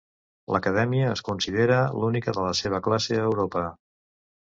L"acadèmia 0.53 1.11
es 1.17 1.23
considera 1.27 1.79
l"única 2.01 2.37
de 2.41 2.49
la 2.49 2.57
seva 2.65 2.83
classe 2.91 3.17
a 3.23 3.31
Europa. 3.31 3.69